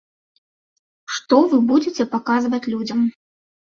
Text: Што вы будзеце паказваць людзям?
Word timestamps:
Што 1.17 1.35
вы 1.53 1.57
будзеце 1.73 2.03
паказваць 2.15 2.67
людзям? 2.75 2.99